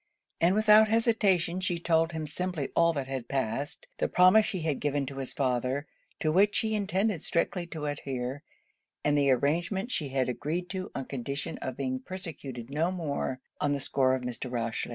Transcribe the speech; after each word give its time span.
And 0.39 0.55
without 0.55 0.87
hesitation 0.87 1.59
she 1.59 1.77
told 1.77 2.11
him 2.11 2.25
simply 2.25 2.69
all 2.75 2.91
that 2.93 3.05
had 3.05 3.27
passed; 3.27 3.87
the 3.99 4.07
promise 4.07 4.47
she 4.47 4.61
had 4.61 4.79
given 4.79 5.05
to 5.05 5.17
his 5.17 5.31
father, 5.31 5.85
to 6.21 6.31
which 6.31 6.55
she 6.55 6.73
intended 6.73 7.21
strictly 7.21 7.67
to 7.67 7.85
adhere, 7.85 8.41
and 9.03 9.15
the 9.15 9.29
arrangement 9.29 9.91
she 9.91 10.09
had 10.09 10.27
agreed 10.27 10.71
to 10.71 10.89
on 10.95 11.05
condition 11.05 11.59
of 11.59 11.77
being 11.77 11.99
persecuted 11.99 12.71
no 12.71 12.89
more 12.91 13.41
on 13.59 13.73
the 13.73 13.79
score 13.79 14.15
of 14.15 14.23
Mr. 14.23 14.49
Rochely. 14.49 14.89